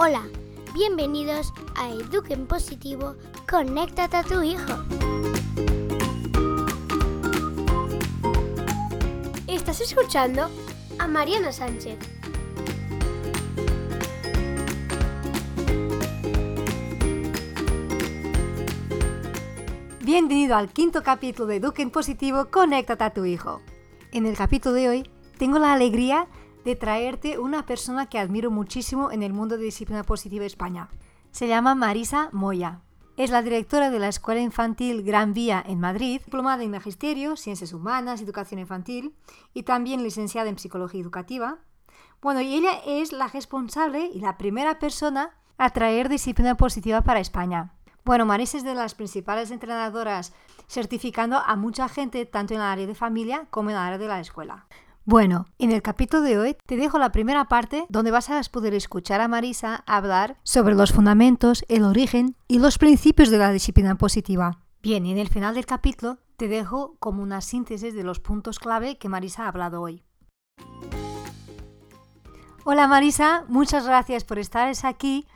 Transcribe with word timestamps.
Hola, 0.00 0.22
bienvenidos 0.74 1.52
a 1.74 1.90
Eduquen 1.90 2.46
Positivo, 2.46 3.16
conéctate 3.50 4.16
a 4.16 4.22
tu 4.22 4.44
hijo. 4.44 4.74
Estás 9.48 9.80
escuchando 9.80 10.48
a 11.00 11.08
Mariana 11.08 11.50
Sánchez. 11.50 11.98
Bienvenido 20.02 20.54
al 20.54 20.68
quinto 20.68 21.02
capítulo 21.02 21.48
de 21.48 21.56
Eduquen 21.56 21.90
Positivo, 21.90 22.52
conéctate 22.52 23.02
a 23.02 23.12
tu 23.12 23.24
hijo. 23.24 23.60
En 24.12 24.26
el 24.26 24.36
capítulo 24.36 24.76
de 24.76 24.88
hoy 24.90 25.10
tengo 25.38 25.58
la 25.58 25.72
alegría 25.72 26.28
de 26.68 26.76
traerte 26.76 27.38
una 27.38 27.64
persona 27.64 28.10
que 28.10 28.18
admiro 28.18 28.50
muchísimo 28.50 29.10
en 29.10 29.22
el 29.22 29.32
mundo 29.32 29.56
de 29.56 29.64
disciplina 29.64 30.02
positiva 30.02 30.44
España. 30.44 30.90
Se 31.30 31.48
llama 31.48 31.74
Marisa 31.74 32.28
Moya. 32.32 32.82
Es 33.16 33.30
la 33.30 33.40
directora 33.40 33.90
de 33.90 33.98
la 33.98 34.08
Escuela 34.08 34.42
Infantil 34.42 35.02
Gran 35.02 35.32
Vía 35.32 35.64
en 35.66 35.80
Madrid, 35.80 36.20
diplomada 36.22 36.62
en 36.62 36.70
Magisterio, 36.70 37.36
Ciencias 37.36 37.72
Humanas, 37.72 38.20
Educación 38.20 38.60
Infantil 38.60 39.14
y 39.54 39.62
también 39.62 40.02
licenciada 40.02 40.50
en 40.50 40.58
Psicología 40.58 41.00
Educativa. 41.00 41.56
Bueno, 42.20 42.42
y 42.42 42.54
ella 42.54 42.82
es 42.86 43.12
la 43.12 43.28
responsable 43.28 44.10
y 44.12 44.20
la 44.20 44.36
primera 44.36 44.78
persona 44.78 45.30
a 45.56 45.70
traer 45.70 46.10
disciplina 46.10 46.54
positiva 46.54 47.00
para 47.00 47.20
España. 47.20 47.72
Bueno, 48.04 48.26
Marisa 48.26 48.58
es 48.58 48.64
de 48.64 48.74
las 48.74 48.94
principales 48.94 49.50
entrenadoras 49.50 50.34
certificando 50.68 51.38
a 51.38 51.56
mucha 51.56 51.88
gente 51.88 52.26
tanto 52.26 52.52
en 52.52 52.60
el 52.60 52.66
área 52.66 52.86
de 52.86 52.94
familia 52.94 53.46
como 53.48 53.70
en 53.70 53.76
el 53.76 53.82
área 53.82 53.96
de 53.96 54.06
la 54.06 54.20
escuela. 54.20 54.66
Bueno, 55.10 55.46
en 55.58 55.72
el 55.72 55.80
capítulo 55.80 56.20
de 56.20 56.38
hoy 56.38 56.56
te 56.66 56.76
dejo 56.76 56.98
la 56.98 57.12
primera 57.12 57.46
parte 57.46 57.86
donde 57.88 58.10
vas 58.10 58.28
a 58.28 58.42
poder 58.52 58.74
escuchar 58.74 59.22
a 59.22 59.26
Marisa 59.26 59.82
hablar 59.86 60.36
sobre 60.42 60.74
los 60.74 60.92
fundamentos, 60.92 61.64
el 61.68 61.84
origen 61.84 62.36
y 62.46 62.58
los 62.58 62.76
principios 62.76 63.30
de 63.30 63.38
la 63.38 63.50
disciplina 63.50 63.94
positiva. 63.94 64.58
Bien, 64.82 65.06
y 65.06 65.12
en 65.12 65.16
el 65.16 65.30
final 65.30 65.54
del 65.54 65.64
capítulo 65.64 66.18
te 66.36 66.46
dejo 66.46 66.96
como 67.00 67.22
una 67.22 67.40
síntesis 67.40 67.94
de 67.94 68.04
los 68.04 68.20
puntos 68.20 68.58
clave 68.58 68.98
que 68.98 69.08
Marisa 69.08 69.44
ha 69.44 69.48
hablado 69.48 69.80
hoy. 69.80 70.04
Hola 72.64 72.86
Marisa, 72.86 73.46
muchas 73.48 73.86
gracias 73.86 74.24
por 74.24 74.38
estar 74.38 74.70
aquí 74.82 75.26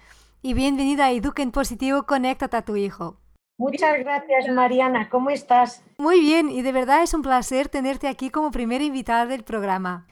y 0.43 0.53
bienvenida 0.53 1.07
a 1.07 1.13
Educa 1.13 1.43
en 1.43 1.51
Positivo, 1.51 2.03
conéctate 2.03 2.59
a 2.59 2.63
tu 2.67 2.77
hijo. 2.77 3.22
Muchas 3.63 3.97
gracias, 4.01 4.49
Mariana. 4.49 5.09
¿Cómo 5.09 5.31
estás? 5.31 5.85
Muy 5.97 6.19
bien, 6.19 6.51
y 6.51 6.63
de 6.63 6.73
verdad 6.73 7.05
es 7.05 7.15
un 7.15 7.23
placer 7.23 7.69
tenerte 7.69 8.09
aquí 8.09 8.29
como 8.29 8.51
primera 8.51 8.83
invitada 8.83 9.25
del 9.25 9.45
programa. 9.45 10.05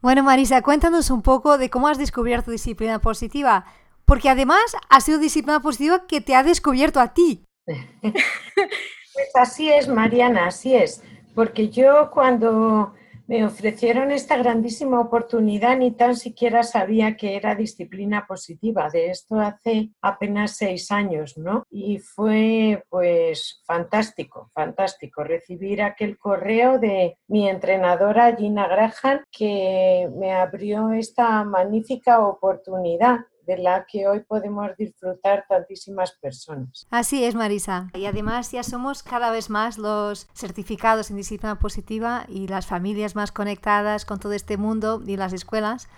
Bueno, 0.00 0.22
Marisa, 0.22 0.62
cuéntanos 0.62 1.10
un 1.10 1.20
poco 1.20 1.58
de 1.58 1.68
cómo 1.68 1.86
has 1.86 1.98
descubierto 1.98 2.50
disciplina 2.50 3.00
positiva, 3.00 3.66
porque 4.06 4.30
además 4.30 4.74
ha 4.88 5.02
sido 5.02 5.18
disciplina 5.18 5.60
positiva 5.60 6.06
que 6.06 6.22
te 6.22 6.34
ha 6.34 6.42
descubierto 6.42 6.98
a 6.98 7.12
ti. 7.12 7.44
pues 7.66 9.30
así 9.34 9.70
es, 9.70 9.86
Mariana, 9.86 10.46
así 10.46 10.74
es, 10.74 11.02
porque 11.34 11.68
yo 11.68 12.10
cuando 12.10 12.94
me 13.26 13.44
ofrecieron 13.44 14.10
esta 14.10 14.36
grandísima 14.36 15.00
oportunidad, 15.00 15.76
ni 15.76 15.92
tan 15.92 16.16
siquiera 16.16 16.62
sabía 16.62 17.16
que 17.16 17.36
era 17.36 17.54
disciplina 17.54 18.26
positiva. 18.26 18.90
De 18.90 19.10
esto 19.10 19.36
hace 19.40 19.90
apenas 20.02 20.56
seis 20.56 20.90
años, 20.90 21.38
¿no? 21.38 21.66
Y 21.70 21.98
fue 21.98 22.84
pues 22.88 23.62
fantástico, 23.66 24.50
fantástico 24.54 25.24
recibir 25.24 25.82
aquel 25.82 26.18
correo 26.18 26.78
de 26.78 27.18
mi 27.28 27.48
entrenadora 27.48 28.36
Gina 28.36 28.68
Graham 28.68 29.24
que 29.30 30.08
me 30.16 30.32
abrió 30.32 30.92
esta 30.92 31.44
magnífica 31.44 32.20
oportunidad 32.20 33.20
de 33.46 33.58
la 33.58 33.86
que 33.86 34.08
hoy 34.08 34.20
podemos 34.20 34.70
disfrutar 34.76 35.44
tantísimas 35.48 36.12
personas. 36.12 36.86
Así 36.90 37.24
es, 37.24 37.34
Marisa. 37.34 37.90
Y 37.94 38.06
además 38.06 38.52
ya 38.52 38.62
somos 38.62 39.02
cada 39.02 39.30
vez 39.30 39.50
más 39.50 39.78
los 39.78 40.28
certificados 40.34 41.10
en 41.10 41.16
disciplina 41.16 41.58
positiva 41.58 42.24
y 42.28 42.48
las 42.48 42.66
familias 42.66 43.14
más 43.14 43.32
conectadas 43.32 44.04
con 44.04 44.18
todo 44.18 44.32
este 44.32 44.56
mundo 44.56 45.02
y 45.06 45.16
las 45.16 45.32
escuelas. 45.32 45.88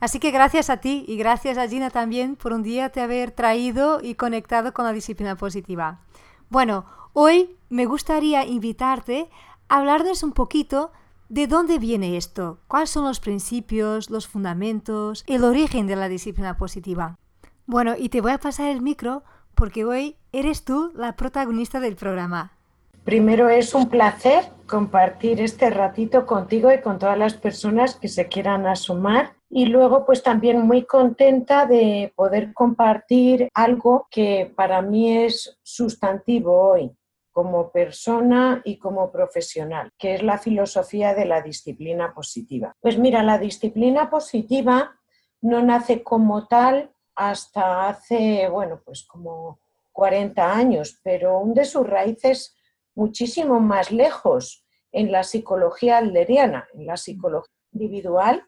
Así 0.00 0.18
que 0.18 0.30
gracias 0.30 0.70
a 0.70 0.78
ti 0.78 1.04
y 1.06 1.18
gracias 1.18 1.58
a 1.58 1.68
Gina 1.68 1.90
también 1.90 2.36
por 2.36 2.54
un 2.54 2.62
día 2.62 2.88
te 2.88 3.02
haber 3.02 3.32
traído 3.32 4.00
y 4.02 4.14
conectado 4.14 4.72
con 4.72 4.86
la 4.86 4.92
disciplina 4.92 5.36
positiva. 5.36 6.00
Bueno, 6.48 6.86
hoy 7.12 7.56
me 7.68 7.84
gustaría 7.84 8.46
invitarte 8.46 9.28
a 9.68 9.76
hablarles 9.76 10.22
un 10.22 10.32
poquito 10.32 10.90
¿De 11.30 11.46
dónde 11.46 11.78
viene 11.78 12.16
esto? 12.16 12.58
¿Cuáles 12.66 12.90
son 12.90 13.04
los 13.04 13.20
principios, 13.20 14.10
los 14.10 14.26
fundamentos, 14.26 15.22
el 15.28 15.44
origen 15.44 15.86
de 15.86 15.94
la 15.94 16.08
disciplina 16.08 16.56
positiva? 16.56 17.20
Bueno, 17.66 17.94
y 17.96 18.08
te 18.08 18.20
voy 18.20 18.32
a 18.32 18.38
pasar 18.38 18.68
el 18.68 18.82
micro 18.82 19.22
porque 19.54 19.84
hoy 19.84 20.16
eres 20.32 20.64
tú 20.64 20.90
la 20.96 21.14
protagonista 21.14 21.78
del 21.78 21.94
programa. 21.94 22.58
Primero 23.04 23.48
es 23.48 23.74
un 23.74 23.88
placer 23.88 24.42
compartir 24.66 25.40
este 25.40 25.70
ratito 25.70 26.26
contigo 26.26 26.72
y 26.72 26.80
con 26.80 26.98
todas 26.98 27.16
las 27.16 27.34
personas 27.34 27.94
que 27.94 28.08
se 28.08 28.26
quieran 28.26 28.66
asumar 28.66 29.34
y 29.48 29.66
luego 29.66 30.04
pues 30.04 30.24
también 30.24 30.66
muy 30.66 30.84
contenta 30.84 31.64
de 31.64 32.12
poder 32.16 32.52
compartir 32.52 33.48
algo 33.54 34.08
que 34.10 34.52
para 34.56 34.82
mí 34.82 35.16
es 35.16 35.56
sustantivo 35.62 36.70
hoy, 36.72 36.90
como 37.30 37.70
persona 37.70 38.60
y 38.64 38.78
como 38.78 39.10
profesional, 39.10 39.92
que 39.98 40.14
es 40.14 40.22
la 40.22 40.38
filosofía 40.38 41.14
de 41.14 41.24
la 41.24 41.42
disciplina 41.42 42.12
positiva. 42.12 42.74
Pues 42.80 42.98
mira, 42.98 43.22
la 43.22 43.38
disciplina 43.38 44.10
positiva 44.10 45.00
no 45.40 45.62
nace 45.62 46.02
como 46.02 46.46
tal 46.46 46.92
hasta 47.14 47.88
hace, 47.88 48.48
bueno, 48.48 48.80
pues 48.84 49.04
como 49.04 49.60
40 49.92 50.54
años, 50.54 51.00
pero 51.02 51.38
hunde 51.38 51.64
sus 51.64 51.86
raíces 51.86 52.56
muchísimo 52.94 53.60
más 53.60 53.90
lejos 53.90 54.64
en 54.92 55.12
la 55.12 55.22
psicología 55.22 55.98
alderiana, 55.98 56.68
en 56.74 56.86
la 56.86 56.96
psicología 56.96 57.54
individual. 57.72 58.44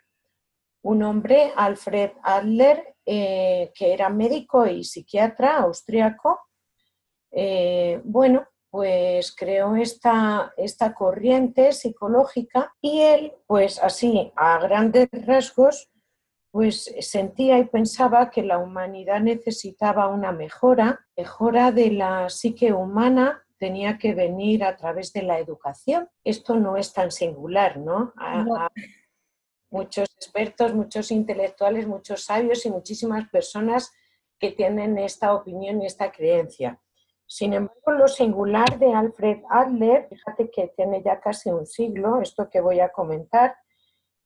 Un 0.82 1.02
hombre, 1.04 1.52
Alfred 1.54 2.12
Adler, 2.22 2.96
eh, 3.06 3.72
que 3.74 3.92
era 3.92 4.08
médico 4.08 4.66
y 4.66 4.84
psiquiatra 4.84 5.58
austriaco, 5.58 6.40
eh, 7.30 8.00
bueno, 8.04 8.46
pues 8.72 9.36
creó 9.36 9.76
esta, 9.76 10.54
esta 10.56 10.94
corriente 10.94 11.72
psicológica 11.72 12.74
y 12.80 13.02
él, 13.02 13.34
pues 13.46 13.78
así, 13.78 14.32
a 14.34 14.58
grandes 14.60 15.10
rasgos, 15.26 15.90
pues 16.50 16.90
sentía 17.00 17.58
y 17.58 17.66
pensaba 17.66 18.30
que 18.30 18.42
la 18.42 18.56
humanidad 18.56 19.20
necesitaba 19.20 20.08
una 20.08 20.32
mejora, 20.32 21.06
mejora 21.14 21.70
de 21.70 21.90
la 21.90 22.30
psique 22.30 22.72
humana 22.72 23.44
tenía 23.58 23.98
que 23.98 24.14
venir 24.14 24.64
a 24.64 24.74
través 24.74 25.12
de 25.12 25.20
la 25.20 25.38
educación. 25.38 26.08
Esto 26.24 26.56
no 26.56 26.78
es 26.78 26.94
tan 26.94 27.10
singular, 27.10 27.76
¿no? 27.76 28.14
muchos 29.70 30.08
expertos, 30.16 30.74
muchos 30.74 31.10
intelectuales, 31.10 31.86
muchos 31.86 32.24
sabios 32.24 32.64
y 32.64 32.70
muchísimas 32.70 33.28
personas 33.28 33.92
que 34.38 34.50
tienen 34.50 34.96
esta 34.96 35.34
opinión 35.34 35.82
y 35.82 35.86
esta 35.86 36.10
creencia. 36.10 36.80
Sin 37.34 37.54
embargo, 37.54 37.92
lo 37.92 38.08
singular 38.08 38.78
de 38.78 38.92
Alfred 38.92 39.38
Adler, 39.48 40.06
fíjate 40.06 40.50
que 40.50 40.68
tiene 40.76 41.02
ya 41.02 41.18
casi 41.18 41.48
un 41.48 41.64
siglo, 41.64 42.20
esto 42.20 42.50
que 42.50 42.60
voy 42.60 42.80
a 42.80 42.90
comentar, 42.90 43.56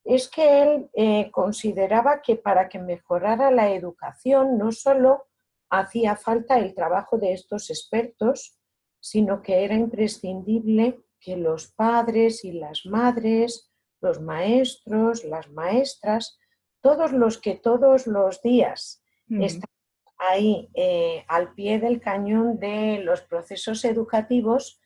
es 0.02 0.28
que 0.28 0.62
él 0.62 0.90
eh, 0.92 1.30
consideraba 1.30 2.20
que 2.20 2.34
para 2.34 2.68
que 2.68 2.80
mejorara 2.80 3.52
la 3.52 3.70
educación 3.70 4.58
no 4.58 4.72
solo 4.72 5.28
hacía 5.70 6.16
falta 6.16 6.58
el 6.58 6.74
trabajo 6.74 7.16
de 7.16 7.32
estos 7.32 7.70
expertos, 7.70 8.58
sino 8.98 9.40
que 9.40 9.64
era 9.64 9.76
imprescindible 9.76 11.04
que 11.20 11.36
los 11.36 11.68
padres 11.68 12.44
y 12.44 12.54
las 12.54 12.86
madres, 12.86 13.70
los 14.00 14.20
maestros, 14.20 15.22
las 15.22 15.48
maestras, 15.50 16.40
todos 16.80 17.12
los 17.12 17.38
que 17.38 17.54
todos 17.54 18.08
los 18.08 18.42
días 18.42 19.00
están 19.28 19.75
ahí 20.18 20.68
eh, 20.74 21.24
al 21.28 21.54
pie 21.54 21.78
del 21.78 22.00
cañón 22.00 22.58
de 22.58 22.98
los 22.98 23.22
procesos 23.22 23.84
educativos, 23.84 24.80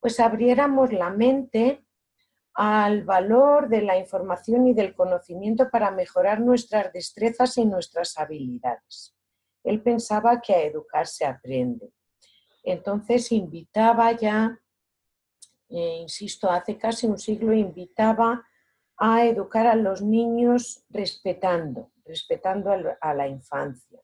pues 0.00 0.20
abriéramos 0.20 0.92
la 0.92 1.10
mente 1.10 1.84
al 2.54 3.04
valor 3.04 3.68
de 3.68 3.82
la 3.82 3.98
información 3.98 4.66
y 4.66 4.74
del 4.74 4.94
conocimiento 4.94 5.68
para 5.70 5.90
mejorar 5.90 6.40
nuestras 6.40 6.92
destrezas 6.92 7.58
y 7.58 7.66
nuestras 7.66 8.16
habilidades. 8.16 9.14
Él 9.62 9.82
pensaba 9.82 10.40
que 10.40 10.54
a 10.54 10.62
educar 10.62 11.06
se 11.06 11.26
aprende. 11.26 11.92
Entonces 12.62 13.30
invitaba 13.32 14.12
ya, 14.12 14.58
eh, 15.68 15.98
insisto, 16.00 16.50
hace 16.50 16.78
casi 16.78 17.06
un 17.06 17.18
siglo 17.18 17.52
invitaba 17.52 18.46
a 18.96 19.26
educar 19.26 19.66
a 19.66 19.74
los 19.74 20.00
niños 20.00 20.84
respetando, 20.88 21.90
respetando 22.04 22.70
a 23.00 23.14
la 23.14 23.28
infancia 23.28 24.00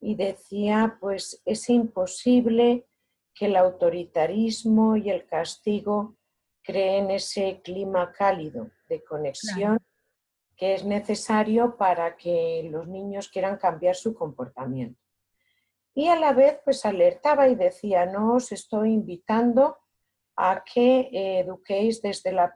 y 0.00 0.14
decía, 0.14 0.96
pues 1.00 1.42
es 1.44 1.68
imposible 1.68 2.86
que 3.34 3.46
el 3.46 3.56
autoritarismo 3.56 4.96
y 4.96 5.10
el 5.10 5.26
castigo 5.26 6.16
creen 6.62 7.10
ese 7.10 7.60
clima 7.62 8.12
cálido 8.12 8.70
de 8.88 9.02
conexión 9.04 9.78
que 10.56 10.74
es 10.74 10.84
necesario 10.84 11.76
para 11.78 12.16
que 12.16 12.68
los 12.70 12.86
niños 12.86 13.30
quieran 13.30 13.56
cambiar 13.56 13.94
su 13.94 14.14
comportamiento. 14.14 15.00
Y 15.94 16.08
a 16.08 16.16
la 16.16 16.34
vez, 16.34 16.60
pues 16.64 16.84
alertaba 16.84 17.48
y 17.48 17.54
decía, 17.54 18.04
no 18.04 18.34
os 18.34 18.52
estoy 18.52 18.92
invitando 18.92 19.78
a 20.36 20.62
que 20.62 21.00
eh, 21.12 21.40
eduquéis 21.40 22.02
desde 22.02 22.32
la 22.32 22.52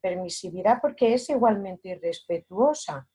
permisividad 0.00 0.78
porque 0.80 1.14
es 1.14 1.28
igualmente 1.28 1.88
irrespetuosa 1.88 3.08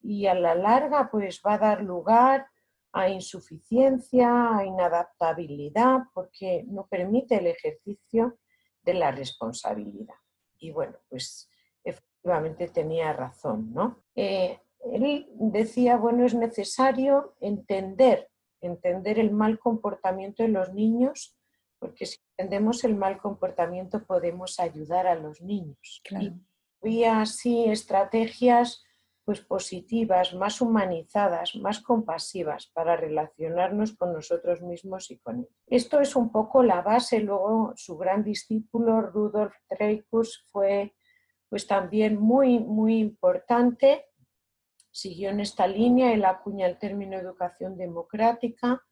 y 0.00 0.26
a 0.26 0.34
la 0.34 0.54
larga 0.54 1.10
pues 1.10 1.40
va 1.46 1.54
a 1.54 1.58
dar 1.58 1.82
lugar 1.82 2.46
a 2.92 3.08
insuficiencia, 3.08 4.56
a 4.56 4.64
inadaptabilidad 4.64 6.00
porque 6.12 6.64
no 6.66 6.86
permite 6.86 7.36
el 7.36 7.46
ejercicio 7.46 8.38
de 8.82 8.94
la 8.94 9.10
responsabilidad. 9.10 10.16
Y 10.58 10.70
bueno, 10.72 10.96
pues 11.08 11.48
efectivamente 11.84 12.68
tenía 12.68 13.12
razón, 13.12 13.72
¿no? 13.72 14.02
Eh, 14.14 14.58
él 14.92 15.28
decía, 15.34 15.96
bueno, 15.96 16.24
es 16.24 16.34
necesario 16.34 17.34
entender, 17.40 18.28
entender 18.60 19.18
el 19.18 19.30
mal 19.30 19.58
comportamiento 19.58 20.42
de 20.42 20.48
los 20.48 20.72
niños 20.72 21.36
porque 21.80 22.06
si 22.06 22.18
entendemos 22.36 22.84
el 22.84 22.94
mal 22.94 23.18
comportamiento 23.18 24.04
podemos 24.04 24.60
ayudar 24.60 25.06
a 25.06 25.14
los 25.14 25.40
niños. 25.40 26.02
Y 26.10 26.32
había 26.82 27.22
así 27.22 27.64
estrategias 27.64 28.84
pues 29.24 29.40
positivas, 29.40 30.34
más 30.34 30.60
humanizadas, 30.60 31.54
más 31.56 31.80
compasivas 31.80 32.66
para 32.68 32.96
relacionarnos 32.96 33.96
con 33.96 34.12
nosotros 34.12 34.62
mismos 34.62 35.10
y 35.10 35.18
con 35.18 35.40
ellos. 35.40 35.54
Esto 35.66 36.00
es 36.00 36.16
un 36.16 36.32
poco 36.32 36.62
la 36.62 36.82
base, 36.82 37.20
luego 37.20 37.72
su 37.76 37.96
gran 37.96 38.24
discípulo 38.24 39.00
Rudolf 39.02 39.54
Dreykus 39.68 40.44
fue 40.50 40.94
pues 41.48 41.66
también 41.66 42.16
muy 42.16 42.60
muy 42.60 42.98
importante, 42.98 44.06
siguió 44.90 45.30
en 45.30 45.40
esta 45.40 45.66
línea, 45.66 46.12
él 46.12 46.24
acuña 46.24 46.66
el 46.66 46.78
término 46.78 47.18
educación 47.18 47.76
democrática 47.76 48.82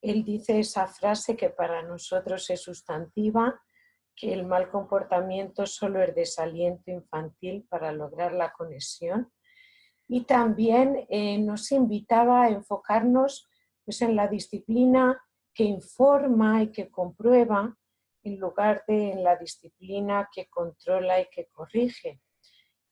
él 0.00 0.24
dice 0.24 0.60
esa 0.60 0.86
frase 0.86 1.36
que 1.36 1.50
para 1.50 1.82
nosotros 1.82 2.48
es 2.50 2.62
sustantiva, 2.62 3.60
que 4.14 4.32
el 4.32 4.46
mal 4.46 4.70
comportamiento 4.70 5.66
solo 5.66 6.02
es 6.02 6.14
desaliento 6.14 6.90
infantil 6.90 7.66
para 7.68 7.92
lograr 7.92 8.32
la 8.32 8.52
conexión. 8.52 9.32
Y 10.08 10.22
también 10.22 11.06
eh, 11.08 11.38
nos 11.38 11.70
invitaba 11.70 12.44
a 12.44 12.48
enfocarnos 12.48 13.46
pues, 13.84 14.02
en 14.02 14.16
la 14.16 14.26
disciplina 14.26 15.22
que 15.54 15.64
informa 15.64 16.62
y 16.62 16.72
que 16.72 16.88
comprueba 16.88 17.76
en 18.22 18.38
lugar 18.38 18.84
de 18.86 19.12
en 19.12 19.22
la 19.22 19.36
disciplina 19.36 20.28
que 20.32 20.46
controla 20.48 21.20
y 21.20 21.28
que 21.30 21.46
corrige. 21.46 22.20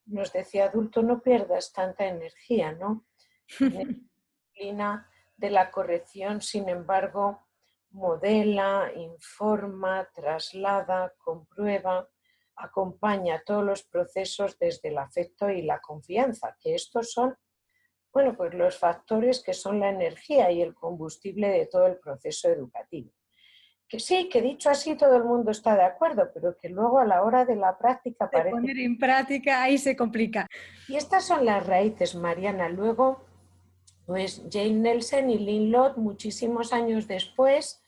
Nos 0.07 0.33
decía, 0.33 0.67
adulto, 0.67 1.03
no 1.03 1.21
pierdas 1.21 1.73
tanta 1.73 2.07
energía, 2.07 2.73
¿no? 2.73 3.07
disciplina 3.59 5.09
de 5.37 5.51
la 5.51 5.71
corrección, 5.71 6.41
sin 6.41 6.69
embargo, 6.69 7.47
modela, 7.91 8.91
informa, 8.95 10.09
traslada, 10.15 11.15
comprueba, 11.19 12.09
acompaña 12.57 13.43
todos 13.45 13.65
los 13.65 13.83
procesos 13.83 14.59
desde 14.59 14.89
el 14.89 14.99
afecto 14.99 15.51
y 15.51 15.63
la 15.63 15.81
confianza, 15.81 16.57
que 16.61 16.75
estos 16.75 17.13
son, 17.13 17.37
bueno, 18.13 18.37
pues 18.37 18.55
los 18.55 18.79
factores 18.79 19.43
que 19.43 19.53
son 19.53 19.81
la 19.81 19.91
energía 19.91 20.51
y 20.51 20.63
el 20.63 20.75
combustible 20.75 21.49
de 21.49 21.67
todo 21.67 21.87
el 21.87 21.99
proceso 21.99 22.49
educativo. 22.49 23.11
Que 23.89 24.01
sí, 24.01 24.29
que 24.29 24.43
dicho 24.43 24.69
así 24.69 24.97
todo 24.97 25.17
el 25.17 25.25
mundo 25.25 25.53
está 25.53 25.77
de 25.77 25.85
acuerdo, 25.85 26.29
pero 26.35 26.57
que 26.57 26.69
luego 26.69 26.99
a 26.99 27.05
la 27.05 27.23
hora 27.23 27.45
de 27.45 27.55
la 27.55 27.79
práctica 27.79 28.29
parece... 28.29 28.51
poner 28.51 28.79
en 28.79 28.99
práctica 28.99 29.63
ahí 29.63 29.79
se 29.79 29.95
complica. 29.95 30.47
Y 30.89 30.97
estas 30.97 31.25
son 31.25 31.45
las 31.45 31.65
raíces, 31.65 32.17
Mariana. 32.17 32.69
Luego, 32.69 33.25
pues 34.07 34.43
Jane 34.51 34.71
Nelson 34.71 35.31
y 35.31 35.39
Lynn 35.39 35.71
Lott, 35.71 35.99
muchísimos 35.99 36.73
años 36.73 37.07
después, 37.07 37.81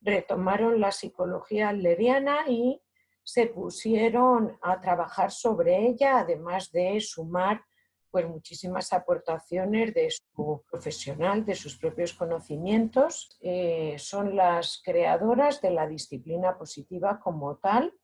retomaron 0.00 0.80
la 0.80 0.92
psicología 0.92 1.70
adleriana 1.70 2.48
y 2.48 2.80
se 3.22 3.46
pusieron 3.46 4.58
a 4.62 4.80
trabajar 4.80 5.30
sobre 5.30 5.86
ella, 5.86 6.18
además 6.20 6.70
de 6.72 7.00
sumar 7.00 7.62
pues, 8.10 8.28
muchísimas 8.28 8.92
aportaciones 8.92 9.94
de 9.94 10.10
su 10.10 10.62
profesional, 10.70 11.44
de 11.44 11.54
sus 11.54 11.78
propios 11.78 12.12
conocimientos. 12.12 13.38
Eh, 13.40 13.96
son 13.98 14.36
las 14.36 14.82
creadoras 14.84 15.60
de 15.60 15.70
la 15.70 15.86
disciplina 15.86 16.58
positiva 16.58 17.20
como 17.20 17.56
tal, 17.56 17.94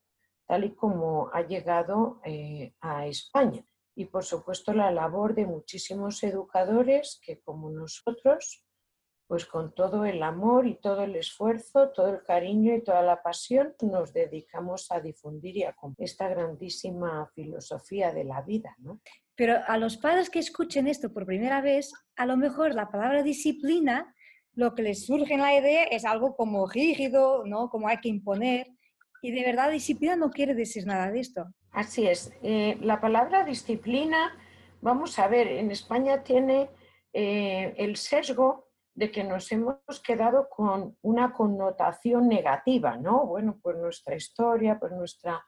tal 0.46 0.64
y 0.64 0.74
como 0.74 1.30
ha 1.32 1.42
llegado 1.42 2.20
eh, 2.24 2.74
a 2.80 3.06
España 3.06 3.64
y 3.98 4.04
por 4.04 4.24
supuesto 4.24 4.72
la 4.72 4.92
labor 4.92 5.34
de 5.34 5.44
muchísimos 5.44 6.22
educadores 6.22 7.20
que 7.20 7.40
como 7.40 7.68
nosotros, 7.68 8.64
pues 9.28 9.44
con 9.44 9.74
todo 9.74 10.06
el 10.06 10.22
amor 10.22 10.66
y 10.66 10.76
todo 10.76 11.02
el 11.02 11.14
esfuerzo, 11.14 11.90
todo 11.90 12.08
el 12.08 12.22
cariño 12.22 12.74
y 12.74 12.82
toda 12.82 13.02
la 13.02 13.22
pasión 13.22 13.74
nos 13.82 14.14
dedicamos 14.14 14.90
a 14.90 15.00
difundir 15.00 15.58
y 15.58 15.64
a 15.64 15.76
esta 15.98 16.28
grandísima 16.28 17.30
filosofía 17.34 18.10
de 18.10 18.24
la 18.24 18.40
vida. 18.40 18.74
¿no? 18.78 19.00
Pero 19.36 19.58
a 19.66 19.76
los 19.76 19.98
padres 19.98 20.30
que 20.30 20.38
escuchen 20.38 20.88
esto 20.88 21.12
por 21.12 21.26
primera 21.26 21.60
vez, 21.60 21.92
a 22.16 22.24
lo 22.24 22.38
mejor 22.38 22.74
la 22.74 22.90
palabra 22.90 23.22
disciplina, 23.22 24.14
lo 24.54 24.74
que 24.74 24.82
les 24.82 25.04
surge 25.04 25.34
en 25.34 25.42
la 25.42 25.54
idea 25.54 25.84
es 25.84 26.06
algo 26.06 26.34
como 26.34 26.66
rígido, 26.66 27.44
¿no? 27.44 27.68
como 27.68 27.86
hay 27.86 27.98
que 27.98 28.08
imponer. 28.08 28.66
Y 29.20 29.30
de 29.30 29.44
verdad 29.44 29.70
disciplina 29.70 30.16
no 30.16 30.30
quiere 30.30 30.54
decir 30.54 30.86
nada 30.86 31.10
de 31.10 31.20
esto. 31.20 31.44
Así 31.70 32.06
es. 32.06 32.32
Eh, 32.42 32.78
la 32.80 32.98
palabra 32.98 33.44
disciplina, 33.44 34.34
vamos 34.80 35.18
a 35.18 35.28
ver, 35.28 35.48
en 35.48 35.70
España 35.70 36.22
tiene 36.22 36.70
eh, 37.12 37.74
el 37.76 37.96
sesgo 37.96 38.67
de 38.98 39.12
que 39.12 39.22
nos 39.22 39.52
hemos 39.52 40.02
quedado 40.04 40.48
con 40.48 40.98
una 41.02 41.32
connotación 41.32 42.26
negativa, 42.26 42.96
¿no? 42.96 43.26
Bueno, 43.26 43.56
por 43.62 43.76
nuestra 43.78 44.16
historia, 44.16 44.80
por 44.80 44.90
nuestra 44.90 45.40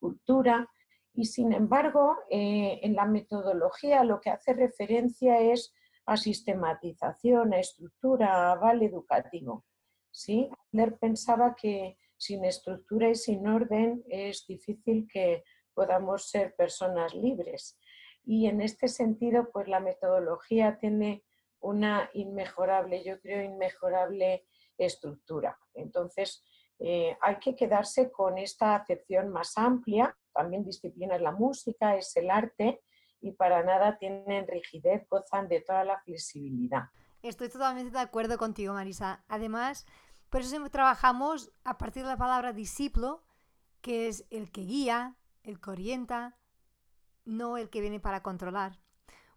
cultura. 0.00 0.66
Y 1.12 1.26
sin 1.26 1.52
embargo, 1.52 2.16
eh, 2.30 2.80
en 2.82 2.94
la 2.94 3.04
metodología 3.04 4.04
lo 4.04 4.22
que 4.22 4.30
hace 4.30 4.54
referencia 4.54 5.38
es 5.38 5.74
a 6.06 6.16
sistematización, 6.16 7.52
a 7.52 7.58
estructura, 7.58 8.50
a 8.50 8.54
vale 8.54 8.86
educativo. 8.86 9.66
¿sí? 10.10 10.48
pensaba 10.98 11.54
que 11.54 11.98
sin 12.16 12.42
estructura 12.46 13.10
y 13.10 13.16
sin 13.16 13.46
orden 13.46 14.02
es 14.08 14.46
difícil 14.46 15.06
que 15.12 15.44
podamos 15.74 16.30
ser 16.30 16.54
personas 16.54 17.14
libres. 17.14 17.78
Y 18.24 18.46
en 18.46 18.62
este 18.62 18.88
sentido, 18.88 19.50
pues 19.52 19.68
la 19.68 19.80
metodología 19.80 20.78
tiene 20.78 21.22
una 21.64 22.10
inmejorable, 22.12 23.02
yo 23.02 23.18
creo, 23.20 23.42
inmejorable 23.42 24.46
estructura. 24.76 25.58
Entonces, 25.72 26.44
eh, 26.78 27.16
hay 27.20 27.36
que 27.38 27.56
quedarse 27.56 28.12
con 28.12 28.36
esta 28.36 28.76
acepción 28.76 29.30
más 29.30 29.56
amplia. 29.56 30.14
También 30.34 30.64
disciplina 30.64 31.16
es 31.16 31.22
la 31.22 31.32
música, 31.32 31.96
es 31.96 32.14
el 32.16 32.30
arte 32.30 32.82
y 33.20 33.32
para 33.32 33.62
nada 33.62 33.96
tienen 33.96 34.46
rigidez, 34.46 35.08
gozan 35.08 35.48
de 35.48 35.62
toda 35.62 35.84
la 35.84 35.98
flexibilidad. 36.00 36.84
Estoy 37.22 37.48
totalmente 37.48 37.92
de 37.92 38.00
acuerdo 38.00 38.36
contigo, 38.36 38.74
Marisa. 38.74 39.24
Además, 39.28 39.86
por 40.28 40.42
eso 40.42 40.68
trabajamos 40.68 41.50
a 41.64 41.78
partir 41.78 42.02
de 42.02 42.10
la 42.10 42.18
palabra 42.18 42.52
discípulo, 42.52 43.24
que 43.80 44.08
es 44.08 44.26
el 44.28 44.52
que 44.52 44.62
guía, 44.62 45.16
el 45.42 45.60
que 45.60 45.70
orienta, 45.70 46.36
no 47.24 47.56
el 47.56 47.70
que 47.70 47.80
viene 47.80 48.00
para 48.00 48.22
controlar. 48.22 48.83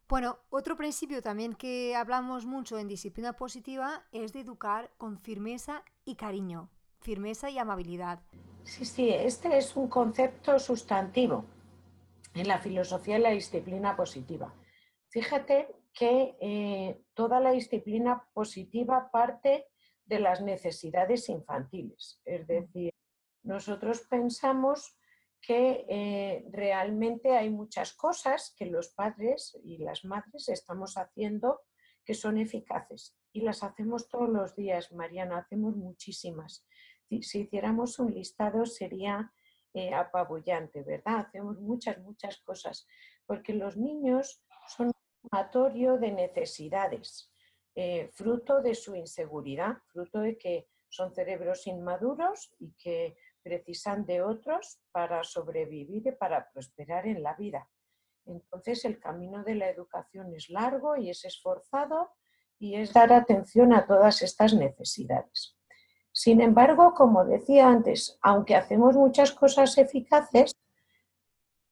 Bueno, 0.09 0.39
otro 0.49 0.77
principio 0.77 1.21
también 1.21 1.53
que 1.53 1.93
hablamos 1.93 2.45
mucho 2.45 2.77
en 2.79 2.87
disciplina 2.87 3.33
positiva 3.33 4.05
es 4.13 4.31
de 4.31 4.39
educar 4.39 4.89
con 4.97 5.19
firmeza 5.19 5.83
y 6.05 6.15
cariño, 6.15 6.69
firmeza 7.01 7.49
y 7.49 7.57
amabilidad. 7.57 8.21
Sí, 8.63 8.85
sí, 8.85 9.09
este 9.09 9.57
es 9.57 9.75
un 9.75 9.89
concepto 9.89 10.59
sustantivo 10.59 11.43
en 12.33 12.47
la 12.47 12.59
filosofía 12.59 13.15
de 13.15 13.21
la 13.21 13.31
disciplina 13.31 13.97
positiva. 13.97 14.53
Fíjate 15.09 15.75
que 15.93 16.37
eh, 16.39 17.01
toda 17.13 17.41
la 17.41 17.51
disciplina 17.51 18.29
positiva 18.33 19.09
parte 19.11 19.65
de 20.05 20.19
las 20.19 20.41
necesidades 20.41 21.27
infantiles. 21.27 22.21
Es 22.23 22.47
decir, 22.47 22.93
nosotros 23.43 24.01
pensamos 24.09 24.96
que 25.41 25.85
eh, 25.89 26.45
realmente 26.51 27.35
hay 27.35 27.49
muchas 27.49 27.93
cosas 27.93 28.53
que 28.57 28.65
los 28.65 28.89
padres 28.89 29.57
y 29.63 29.77
las 29.77 30.03
madres 30.03 30.49
estamos 30.49 30.97
haciendo 30.97 31.61
que 32.03 32.13
son 32.13 32.37
eficaces 32.37 33.17
y 33.33 33.41
las 33.41 33.63
hacemos 33.63 34.07
todos 34.07 34.29
los 34.29 34.55
días, 34.55 34.91
Mariana, 34.93 35.39
hacemos 35.39 35.75
muchísimas. 35.75 36.65
Si, 37.09 37.41
hiciéramos 37.41 37.99
un 37.99 38.13
listado 38.13 38.65
sería 38.65 39.31
eh, 39.73 39.93
apabullante, 39.93 40.83
¿verdad? 40.83 41.27
Hacemos 41.27 41.59
muchas, 41.59 41.99
muchas 41.99 42.37
cosas, 42.39 42.87
porque 43.25 43.53
los 43.53 43.77
niños 43.77 44.41
son 44.67 44.87
un 44.87 44.93
sumatorio 45.21 45.97
de 45.97 46.11
necesidades, 46.11 47.31
eh, 47.75 48.09
fruto 48.13 48.61
de 48.61 48.73
su 48.73 48.95
inseguridad, 48.95 49.77
fruto 49.91 50.19
de 50.21 50.37
que 50.37 50.67
son 50.89 51.13
cerebros 51.13 51.67
inmaduros 51.67 52.55
y 52.59 52.71
que 52.73 53.17
precisan 53.47 54.05
de 54.05 54.21
otros 54.21 54.81
para 54.91 55.23
sobrevivir 55.23 56.05
y 56.05 56.11
para 56.11 56.49
prosperar 56.51 57.07
en 57.07 57.23
la 57.23 57.33
vida. 57.33 57.69
Entonces 58.25 58.83
el 58.83 58.99
camino 58.99 59.41
de 59.45 59.55
la 59.55 59.69
educación 59.69 60.33
es 60.35 60.49
largo 60.49 60.97
y 60.97 61.09
es 61.09 61.23
esforzado 61.23 62.11
y 62.59 62.75
es 62.75 62.91
dar 62.91 63.13
atención 63.13 63.73
a 63.73 63.85
todas 63.85 64.21
estas 64.21 64.53
necesidades. 64.53 65.55
Sin 66.11 66.41
embargo, 66.41 66.93
como 66.93 67.23
decía 67.23 67.69
antes, 67.69 68.17
aunque 68.21 68.55
hacemos 68.55 68.97
muchas 68.97 69.31
cosas 69.31 69.77
eficaces, 69.77 70.53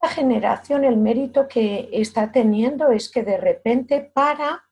la 0.02 0.08
generación 0.08 0.86
el 0.86 0.96
mérito 0.96 1.48
que 1.50 1.90
está 1.92 2.32
teniendo 2.32 2.90
es 2.90 3.12
que 3.12 3.24
de 3.24 3.38
repente 3.38 4.12
para 4.14 4.64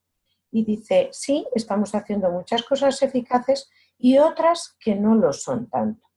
y 0.51 0.63
dice, 0.63 1.09
sí, 1.11 1.45
estamos 1.53 1.95
haciendo 1.95 2.29
muchas 2.29 2.63
cosas 2.63 3.01
eficaces 3.01 3.69
y 3.97 4.19
otras 4.19 4.77
que 4.79 4.95
no 4.95 5.15
lo 5.15 5.33
son 5.33 5.67
tanto. 5.69 6.12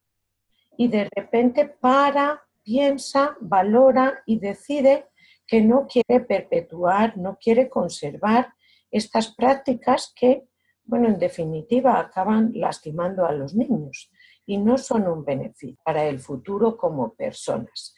Y 0.76 0.88
de 0.88 1.08
repente 1.14 1.66
para, 1.66 2.42
piensa, 2.62 3.36
valora 3.40 4.22
y 4.26 4.38
decide 4.38 5.06
que 5.46 5.60
no 5.60 5.86
quiere 5.86 6.24
perpetuar, 6.24 7.16
no 7.16 7.38
quiere 7.40 7.68
conservar 7.68 8.52
estas 8.90 9.34
prácticas 9.34 10.12
que, 10.14 10.44
bueno, 10.84 11.08
en 11.08 11.18
definitiva 11.18 11.98
acaban 11.98 12.52
lastimando 12.54 13.26
a 13.26 13.32
los 13.32 13.54
niños 13.54 14.10
y 14.44 14.58
no 14.58 14.78
son 14.78 15.06
un 15.08 15.24
beneficio 15.24 15.76
para 15.84 16.04
el 16.04 16.20
futuro 16.20 16.76
como 16.76 17.14
personas. 17.14 17.94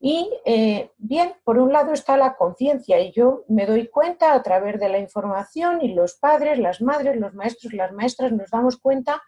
Y 0.00 0.30
eh, 0.44 0.90
bien, 0.98 1.32
por 1.44 1.58
un 1.58 1.72
lado 1.72 1.92
está 1.92 2.16
la 2.16 2.36
conciencia 2.36 3.00
y 3.00 3.12
yo 3.12 3.44
me 3.48 3.64
doy 3.64 3.88
cuenta 3.88 4.34
a 4.34 4.42
través 4.42 4.78
de 4.78 4.90
la 4.90 4.98
información 4.98 5.80
y 5.80 5.94
los 5.94 6.14
padres, 6.16 6.58
las 6.58 6.82
madres, 6.82 7.16
los 7.16 7.32
maestros, 7.32 7.72
las 7.72 7.92
maestras 7.92 8.32
nos 8.32 8.50
damos 8.50 8.76
cuenta 8.76 9.22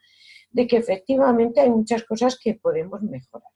de 0.56 0.66
que 0.66 0.78
efectivamente 0.78 1.60
hay 1.60 1.68
muchas 1.68 2.02
cosas 2.04 2.38
que 2.42 2.54
podemos 2.54 3.02
mejorar. 3.02 3.52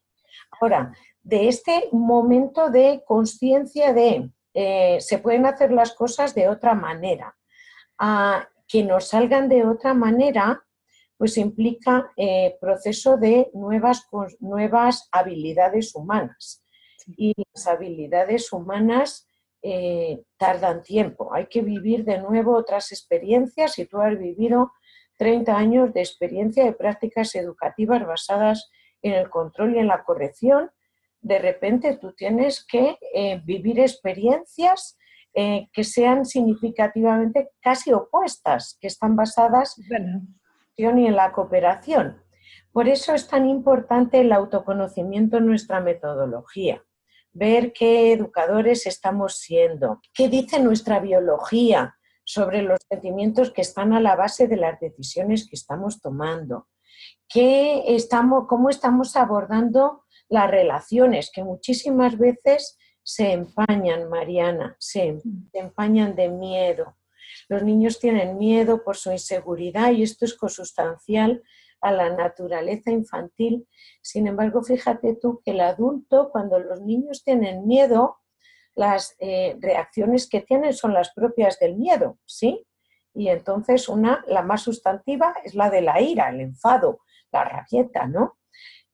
Ahora, 0.61 0.93
de 1.23 1.49
este 1.49 1.89
momento 1.93 2.69
de 2.69 3.03
conciencia 3.07 3.95
de 3.95 4.31
eh, 4.53 4.99
se 5.01 5.17
pueden 5.19 5.47
hacer 5.47 5.73
las 5.73 5.95
cosas 5.95 6.35
de 6.35 6.49
otra 6.49 6.75
manera, 6.75 7.35
a 7.99 8.47
que 8.69 8.85
nos 8.85 9.09
salgan 9.09 9.49
de 9.49 9.65
otra 9.65 9.95
manera, 9.95 10.63
pues 11.17 11.39
implica 11.39 12.13
eh, 12.19 12.59
proceso 12.61 13.17
de 13.17 13.51
nuevas, 13.55 14.07
nuevas 14.41 15.09
habilidades 15.11 15.95
humanas 15.95 16.63
y 17.17 17.33
las 17.55 17.67
habilidades 17.67 18.53
humanas 18.53 19.27
eh, 19.63 20.23
tardan 20.37 20.83
tiempo. 20.83 21.33
Hay 21.33 21.47
que 21.47 21.63
vivir 21.63 22.05
de 22.05 22.19
nuevo 22.19 22.55
otras 22.55 22.93
experiencias 22.93 23.79
y 23.79 23.87
tú 23.87 24.01
has 24.01 24.19
vivido 24.19 24.73
30 25.21 25.55
años 25.55 25.93
de 25.93 26.01
experiencia 26.01 26.65
de 26.65 26.73
prácticas 26.73 27.35
educativas 27.35 28.07
basadas 28.07 28.71
en 29.03 29.13
el 29.13 29.29
control 29.29 29.77
y 29.77 29.79
en 29.79 29.89
la 29.89 30.03
corrección. 30.03 30.71
De 31.21 31.39
repente 31.39 31.99
tú 31.99 32.15
tienes 32.15 32.65
que 32.65 32.97
eh, 33.13 33.43
vivir 33.45 33.81
experiencias 33.81 34.97
eh, 35.35 35.69
que 35.75 35.85
sean 35.85 36.25
significativamente 36.25 37.51
casi 37.61 37.93
opuestas, 37.93 38.79
que 38.81 38.87
están 38.87 39.15
basadas 39.15 39.79
en 39.91 40.27
la 40.79 40.99
y 40.99 41.07
en 41.07 41.17
la 41.17 41.33
cooperación. 41.33 42.23
Por 42.73 42.89
eso 42.89 43.15
es 43.15 43.29
tan 43.29 43.47
importante 43.47 44.23
el 44.23 44.33
autoconocimiento 44.33 45.37
en 45.37 45.49
nuestra 45.49 45.81
metodología 45.81 46.83
ver 47.33 47.73
qué 47.73 48.13
educadores 48.13 48.87
estamos 48.87 49.37
siendo, 49.39 50.01
qué 50.15 50.29
dice 50.29 50.61
nuestra 50.61 50.99
biología 50.99 51.95
sobre 52.33 52.63
los 52.63 52.79
sentimientos 52.89 53.51
que 53.51 53.63
están 53.63 53.93
a 53.93 54.01
la 54.01 54.15
base 54.15 54.47
de 54.47 54.57
las 54.57 54.79
decisiones 54.79 55.49
que 55.49 55.57
estamos 55.57 56.01
tomando, 56.01 56.69
qué 57.29 57.83
estamos, 57.97 58.47
cómo 58.49 58.71
estamos 58.71 59.17
abordando 59.17 60.05
las 60.29 60.49
relaciones, 60.49 61.33
que 61.35 61.43
muchísimas 61.43 62.17
veces 62.17 62.79
se 63.03 63.33
empañan, 63.33 64.09
Mariana, 64.09 64.77
se, 64.79 65.21
se 65.51 65.59
empañan 65.59 66.15
de 66.15 66.29
miedo. 66.29 66.97
Los 67.49 67.65
niños 67.65 67.99
tienen 67.99 68.39
miedo 68.39 68.85
por 68.85 68.97
su 68.97 69.11
inseguridad 69.11 69.91
y 69.91 70.05
esto 70.05 70.25
es 70.25 70.35
consustancial 70.35 71.43
a 71.81 71.91
la 71.91 72.11
naturaleza 72.11 72.93
infantil. 72.93 73.67
Sin 74.03 74.29
embargo, 74.29 74.63
fíjate 74.63 75.17
tú 75.17 75.41
que 75.45 75.51
el 75.51 75.61
adulto, 75.61 76.31
cuando 76.31 76.61
los 76.61 76.81
niños 76.81 77.25
tienen 77.25 77.67
miedo, 77.67 78.20
las 78.81 79.15
eh, 79.19 79.59
reacciones 79.61 80.27
que 80.27 80.41
tienen 80.41 80.73
son 80.73 80.95
las 80.95 81.13
propias 81.13 81.59
del 81.59 81.77
miedo, 81.77 82.19
¿sí? 82.25 82.67
Y 83.15 83.29
entonces 83.29 83.91
una, 83.91 84.25
la 84.27 84.43
más 84.43 84.63
sustantiva, 84.63 85.35
es 85.45 85.55
la 85.55 85.69
de 85.69 85.83
la 85.83 86.01
ira, 86.01 86.31
el 86.31 86.41
enfado, 86.41 87.01
la 87.31 87.45
rabieta, 87.45 88.07
¿no? 88.07 88.39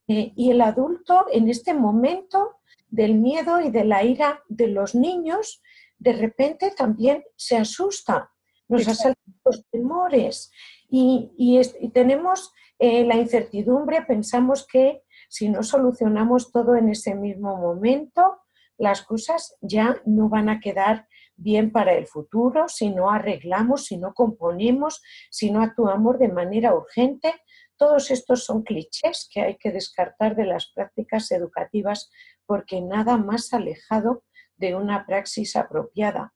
Eh, 0.08 0.32
y 0.34 0.50
el 0.50 0.60
adulto, 0.60 1.26
en 1.30 1.48
este 1.48 1.72
momento 1.72 2.56
del 2.88 3.14
miedo 3.14 3.60
y 3.60 3.70
de 3.70 3.84
la 3.84 4.02
ira 4.02 4.42
de 4.48 4.66
los 4.66 4.96
niños, 4.96 5.62
de 5.98 6.14
repente 6.14 6.72
también 6.76 7.22
se 7.36 7.56
asusta, 7.56 8.32
nos 8.68 8.88
asaltan 8.88 9.34
los 9.44 9.64
temores 9.70 10.50
y, 10.88 11.30
y 11.38 11.90
tenemos 11.90 12.52
eh, 12.80 13.04
la 13.04 13.14
incertidumbre, 13.14 14.02
pensamos 14.02 14.66
que 14.66 15.04
si 15.28 15.48
no 15.48 15.62
solucionamos 15.62 16.50
todo 16.50 16.74
en 16.74 16.88
ese 16.88 17.14
mismo 17.14 17.56
momento, 17.56 18.40
las 18.78 19.02
cosas 19.02 19.56
ya 19.60 20.00
no 20.04 20.28
van 20.28 20.48
a 20.48 20.60
quedar 20.60 21.08
bien 21.36 21.70
para 21.70 21.94
el 21.94 22.06
futuro 22.06 22.68
si 22.68 22.90
no 22.90 23.10
arreglamos, 23.10 23.86
si 23.86 23.98
no 23.98 24.14
componemos, 24.14 25.02
si 25.30 25.50
no 25.50 25.62
actuamos 25.62 26.18
de 26.18 26.28
manera 26.28 26.74
urgente. 26.74 27.34
Todos 27.76 28.10
estos 28.10 28.44
son 28.44 28.62
clichés 28.62 29.28
que 29.32 29.42
hay 29.42 29.56
que 29.56 29.70
descartar 29.70 30.34
de 30.34 30.46
las 30.46 30.72
prácticas 30.74 31.30
educativas 31.30 32.10
porque 32.46 32.80
nada 32.80 33.16
más 33.18 33.52
alejado 33.52 34.24
de 34.56 34.74
una 34.74 35.04
praxis 35.06 35.56
apropiada. 35.56 36.32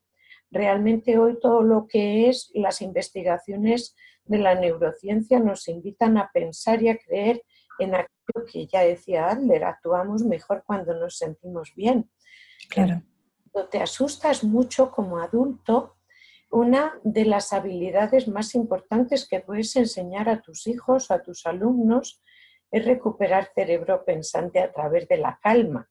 Realmente 0.51 1.17
hoy 1.17 1.39
todo 1.39 1.63
lo 1.63 1.87
que 1.87 2.29
es 2.29 2.51
las 2.53 2.81
investigaciones 2.81 3.95
de 4.25 4.37
la 4.37 4.55
neurociencia 4.55 5.39
nos 5.39 5.67
invitan 5.67 6.17
a 6.17 6.29
pensar 6.31 6.83
y 6.83 6.89
a 6.89 6.97
creer 6.97 7.41
en 7.79 7.95
aquello 7.95 8.45
que 8.51 8.67
ya 8.67 8.81
decía 8.81 9.29
Adler, 9.29 9.63
actuamos 9.63 10.23
mejor 10.23 10.63
cuando 10.65 10.93
nos 10.93 11.17
sentimos 11.17 11.73
bien. 11.75 12.09
Claro. 12.71 13.03
Cuando 13.51 13.69
te 13.69 13.81
asustas 13.81 14.43
mucho 14.43 14.89
como 14.91 15.19
adulto, 15.19 15.97
una 16.49 16.99
de 17.03 17.25
las 17.25 17.53
habilidades 17.53 18.27
más 18.27 18.55
importantes 18.55 19.27
que 19.27 19.41
puedes 19.41 19.75
enseñar 19.75 20.29
a 20.29 20.41
tus 20.41 20.67
hijos 20.67 21.11
o 21.11 21.13
a 21.13 21.21
tus 21.21 21.45
alumnos 21.45 22.21
es 22.71 22.85
recuperar 22.85 23.51
cerebro 23.53 24.03
pensante 24.05 24.59
a 24.59 24.71
través 24.71 25.07
de 25.07 25.17
la 25.17 25.37
calma. 25.41 25.89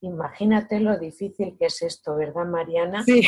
Imagínate 0.00 0.80
lo 0.80 0.98
difícil 0.98 1.56
que 1.58 1.66
es 1.66 1.82
esto, 1.82 2.16
¿verdad, 2.16 2.44
Mariana? 2.46 3.02
Sí. 3.04 3.22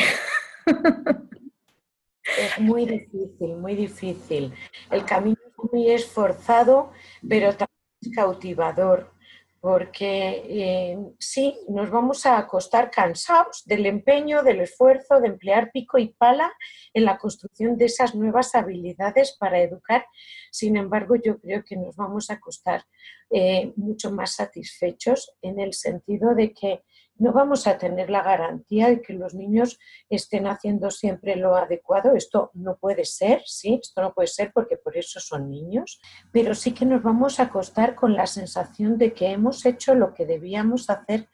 Es 2.37 2.59
muy 2.59 2.85
difícil, 2.85 3.55
muy 3.55 3.75
difícil. 3.75 4.53
El 4.91 5.05
camino 5.05 5.37
es 5.45 5.71
muy 5.71 5.89
esforzado, 5.91 6.91
pero 7.27 7.49
también 7.51 8.13
cautivador, 8.13 9.13
porque 9.59 10.43
eh, 10.47 10.97
sí, 11.19 11.57
nos 11.67 11.89
vamos 11.89 12.25
a 12.25 12.37
acostar 12.37 12.91
cansados 12.91 13.63
del 13.65 13.85
empeño, 13.85 14.43
del 14.43 14.61
esfuerzo 14.61 15.19
de 15.19 15.27
emplear 15.27 15.71
pico 15.71 15.97
y 15.97 16.09
pala 16.09 16.53
en 16.93 17.05
la 17.05 17.17
construcción 17.17 17.77
de 17.77 17.85
esas 17.85 18.15
nuevas 18.15 18.55
habilidades 18.55 19.35
para 19.39 19.59
educar. 19.59 20.05
Sin 20.51 20.77
embargo, 20.77 21.15
yo 21.15 21.39
creo 21.39 21.63
que 21.63 21.75
nos 21.75 21.95
vamos 21.95 22.29
a 22.29 22.35
acostar 22.35 22.85
eh, 23.29 23.73
mucho 23.75 24.11
más 24.11 24.35
satisfechos 24.35 25.33
en 25.41 25.59
el 25.59 25.73
sentido 25.73 26.33
de 26.35 26.53
que 26.53 26.83
no 27.19 27.31
vamos 27.31 27.67
a 27.67 27.77
tener 27.77 28.09
la 28.09 28.23
garantía 28.23 28.87
de 28.87 29.01
que 29.01 29.13
los 29.13 29.33
niños 29.33 29.79
estén 30.09 30.47
haciendo 30.47 30.91
siempre 30.91 31.35
lo 31.35 31.55
adecuado. 31.55 32.15
Esto 32.15 32.51
no 32.53 32.77
puede 32.77 33.05
ser, 33.05 33.41
sí, 33.45 33.79
esto 33.81 34.01
no 34.01 34.13
puede 34.13 34.27
ser 34.27 34.51
porque 34.53 34.77
por 34.77 34.97
eso 34.97 35.19
son 35.19 35.49
niños, 35.49 35.99
pero 36.31 36.55
sí 36.55 36.73
que 36.73 36.85
nos 36.85 37.03
vamos 37.03 37.39
a 37.39 37.43
acostar 37.43 37.95
con 37.95 38.13
la 38.13 38.27
sensación 38.27 38.97
de 38.97 39.13
que 39.13 39.27
hemos 39.27 39.65
hecho 39.65 39.95
lo 39.95 40.13
que 40.13 40.25
debíamos 40.25 40.89
hacer 40.89 41.27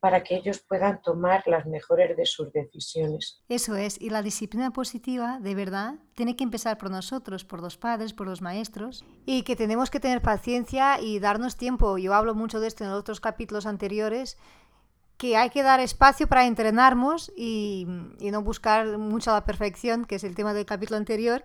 para 0.00 0.22
que 0.22 0.34
ellos 0.36 0.64
puedan 0.66 1.00
tomar 1.02 1.42
las 1.46 1.66
mejores 1.66 2.16
de 2.16 2.24
sus 2.24 2.50
decisiones. 2.52 3.44
Eso 3.48 3.76
es, 3.76 4.00
y 4.00 4.08
la 4.08 4.22
disciplina 4.22 4.72
positiva, 4.72 5.38
de 5.40 5.54
verdad, 5.54 5.96
tiene 6.14 6.36
que 6.36 6.44
empezar 6.44 6.78
por 6.78 6.90
nosotros, 6.90 7.44
por 7.44 7.60
los 7.60 7.76
padres, 7.76 8.14
por 8.14 8.26
los 8.26 8.40
maestros, 8.40 9.04
y 9.26 9.42
que 9.42 9.56
tenemos 9.56 9.90
que 9.90 10.00
tener 10.00 10.22
paciencia 10.22 11.00
y 11.00 11.20
darnos 11.20 11.56
tiempo. 11.56 11.98
Yo 11.98 12.14
hablo 12.14 12.34
mucho 12.34 12.60
de 12.60 12.68
esto 12.68 12.82
en 12.84 12.90
otros 12.90 13.20
capítulos 13.20 13.66
anteriores, 13.66 14.38
que 15.20 15.36
hay 15.36 15.50
que 15.50 15.62
dar 15.62 15.80
espacio 15.80 16.26
para 16.28 16.46
entrenarnos 16.46 17.30
y, 17.36 17.86
no 18.20 18.40
buscar 18.40 18.96
mucho 18.96 19.30
la 19.30 19.44
perfección, 19.44 20.06
que 20.06 20.14
es 20.14 20.24
el 20.24 20.34
tema 20.34 20.54
del 20.54 20.64
capítulo 20.64 20.96
anterior, 20.96 21.44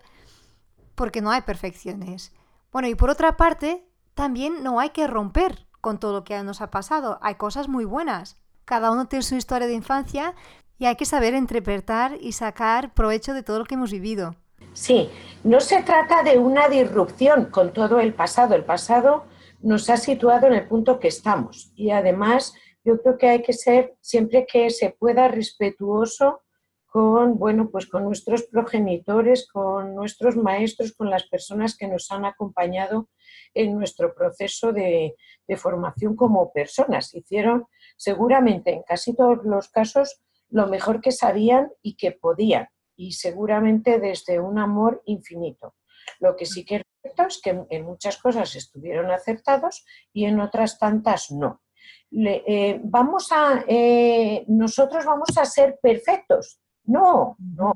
porque 0.94 1.20
no 1.20 1.30
hay 1.30 1.42
perfecciones. 1.42 2.32
Bueno, 2.72 2.88
y 2.88 2.94
por 2.94 3.10
otra 3.10 3.36
parte, 3.36 3.86
también 4.14 4.64
no 4.64 4.80
hay 4.80 4.90
que 4.90 5.06
romper 5.06 5.66
con 5.82 6.00
todo 6.00 6.14
lo 6.14 6.24
que 6.24 6.42
nos 6.42 6.62
ha 6.62 6.70
pasado. 6.70 7.18
Hay 7.20 7.34
cosas 7.34 7.68
muy 7.68 7.84
buenas. 7.84 8.38
Cada 8.64 8.90
uno 8.90 9.08
tiene 9.08 9.22
su 9.22 9.34
historia 9.34 9.68
de 9.68 9.74
infancia 9.74 10.34
y 10.78 10.86
hay 10.86 10.96
que 10.96 11.04
saber 11.04 11.34
interpretar 11.34 12.16
y 12.18 12.32
sacar 12.32 12.94
provecho 12.94 13.34
de 13.34 13.42
todo 13.42 13.58
lo 13.58 13.66
que 13.66 13.74
hemos 13.74 13.92
vivido. 13.92 14.36
Sí, 14.72 15.10
no 15.44 15.60
se 15.60 15.82
trata 15.82 16.22
de 16.22 16.38
una 16.38 16.68
disrupción 16.68 17.50
con 17.50 17.74
todo 17.74 18.00
el 18.00 18.14
pasado. 18.14 18.54
El 18.54 18.64
pasado 18.64 19.26
nos 19.60 19.90
ha 19.90 19.98
situado 19.98 20.46
en 20.46 20.54
el 20.54 20.66
punto 20.66 20.98
que 20.98 21.08
estamos 21.08 21.72
y 21.76 21.90
además 21.90 22.54
yo 22.86 23.02
creo 23.02 23.18
que 23.18 23.28
hay 23.28 23.42
que 23.42 23.52
ser 23.52 23.96
siempre 24.00 24.46
que 24.46 24.70
se 24.70 24.90
pueda 24.90 25.26
respetuoso 25.26 26.42
con, 26.86 27.36
bueno, 27.36 27.68
pues 27.68 27.86
con 27.86 28.04
nuestros 28.04 28.44
progenitores, 28.44 29.48
con 29.48 29.96
nuestros 29.96 30.36
maestros, 30.36 30.92
con 30.92 31.10
las 31.10 31.26
personas 31.26 31.76
que 31.76 31.88
nos 31.88 32.12
han 32.12 32.24
acompañado 32.24 33.08
en 33.54 33.74
nuestro 33.74 34.14
proceso 34.14 34.72
de, 34.72 35.16
formación 35.56 36.14
como 36.14 36.52
personas. 36.52 37.12
Hicieron 37.12 37.66
seguramente 37.96 38.70
en 38.72 38.82
casi 38.84 39.16
todos 39.16 39.44
los 39.44 39.68
casos 39.68 40.22
lo 40.48 40.68
mejor 40.68 41.00
que 41.00 41.10
sabían 41.10 41.72
y 41.82 41.96
que 41.96 42.12
podían, 42.12 42.68
y 42.94 43.12
seguramente 43.12 43.98
desde 43.98 44.38
un 44.38 44.60
amor 44.60 45.02
infinito. 45.06 45.74
Lo 46.20 46.36
que 46.36 46.46
sí 46.46 46.64
que 46.64 46.76
es 46.76 46.82
cierto 47.02 47.22
es 47.24 47.40
que 47.42 47.66
en 47.68 47.84
muchas 47.84 48.16
cosas 48.16 48.54
estuvieron 48.54 49.10
acertados 49.10 49.84
y 50.12 50.26
en 50.26 50.40
otras 50.40 50.78
tantas 50.78 51.32
no. 51.32 51.62
Eh, 52.10 52.80
vamos 52.82 53.30
a, 53.32 53.64
eh, 53.66 54.44
nosotros 54.48 55.04
vamos 55.04 55.36
a 55.36 55.44
ser 55.44 55.78
perfectos. 55.80 56.60
No, 56.84 57.36
no 57.38 57.74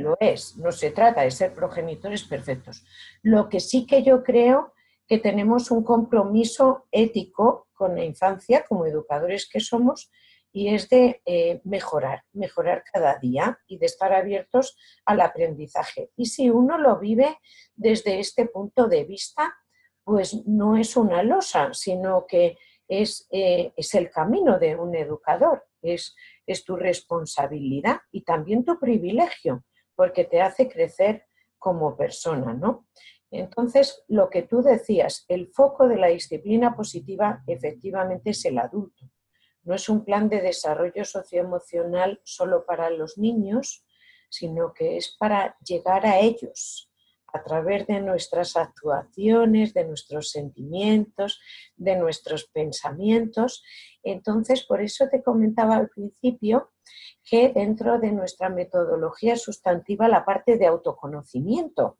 lo 0.00 0.16
es. 0.20 0.56
No 0.56 0.72
se 0.72 0.90
trata 0.90 1.22
de 1.22 1.30
ser 1.30 1.54
progenitores 1.54 2.24
perfectos. 2.24 2.84
Lo 3.22 3.48
que 3.48 3.60
sí 3.60 3.86
que 3.86 4.02
yo 4.02 4.22
creo 4.22 4.72
que 5.06 5.18
tenemos 5.18 5.70
un 5.70 5.82
compromiso 5.82 6.86
ético 6.90 7.68
con 7.74 7.96
la 7.96 8.04
infancia, 8.04 8.64
como 8.68 8.86
educadores 8.86 9.48
que 9.48 9.60
somos, 9.60 10.10
y 10.52 10.74
es 10.74 10.88
de 10.88 11.22
eh, 11.26 11.60
mejorar, 11.64 12.24
mejorar 12.32 12.82
cada 12.92 13.18
día 13.18 13.58
y 13.66 13.78
de 13.78 13.86
estar 13.86 14.12
abiertos 14.12 14.76
al 15.04 15.20
aprendizaje. 15.20 16.10
Y 16.16 16.26
si 16.26 16.50
uno 16.50 16.76
lo 16.76 16.98
vive 16.98 17.38
desde 17.74 18.18
este 18.18 18.46
punto 18.46 18.88
de 18.88 19.04
vista, 19.04 19.54
pues 20.02 20.44
no 20.46 20.76
es 20.76 20.96
una 20.96 21.22
losa, 21.22 21.72
sino 21.72 22.26
que 22.26 22.56
es, 22.90 23.28
eh, 23.30 23.72
es 23.76 23.94
el 23.94 24.10
camino 24.10 24.58
de 24.58 24.74
un 24.74 24.96
educador, 24.96 25.64
es, 25.80 26.16
es 26.44 26.64
tu 26.64 26.74
responsabilidad 26.74 28.00
y 28.10 28.22
también 28.22 28.64
tu 28.64 28.78
privilegio, 28.80 29.64
porque 29.94 30.24
te 30.24 30.42
hace 30.42 30.68
crecer 30.68 31.24
como 31.56 31.96
persona, 31.96 32.52
¿no? 32.52 32.88
Entonces, 33.30 34.02
lo 34.08 34.28
que 34.28 34.42
tú 34.42 34.60
decías, 34.60 35.24
el 35.28 35.52
foco 35.52 35.86
de 35.86 35.96
la 35.96 36.08
disciplina 36.08 36.74
positiva 36.74 37.44
efectivamente 37.46 38.30
es 38.30 38.44
el 38.44 38.58
adulto. 38.58 39.08
No 39.62 39.76
es 39.76 39.88
un 39.88 40.04
plan 40.04 40.28
de 40.28 40.40
desarrollo 40.40 41.04
socioemocional 41.04 42.20
solo 42.24 42.66
para 42.66 42.90
los 42.90 43.18
niños, 43.18 43.86
sino 44.28 44.74
que 44.74 44.96
es 44.96 45.14
para 45.16 45.56
llegar 45.64 46.06
a 46.06 46.18
ellos, 46.18 46.89
a 47.32 47.42
través 47.42 47.86
de 47.86 48.00
nuestras 48.00 48.56
actuaciones, 48.56 49.74
de 49.74 49.84
nuestros 49.84 50.30
sentimientos, 50.30 51.40
de 51.76 51.96
nuestros 51.96 52.46
pensamientos. 52.46 53.62
Entonces, 54.02 54.64
por 54.64 54.80
eso 54.80 55.08
te 55.08 55.22
comentaba 55.22 55.76
al 55.76 55.88
principio 55.88 56.70
que 57.24 57.50
dentro 57.50 57.98
de 57.98 58.12
nuestra 58.12 58.48
metodología 58.48 59.36
sustantiva 59.36 60.08
la 60.08 60.24
parte 60.24 60.56
de 60.56 60.66
autoconocimiento 60.66 61.98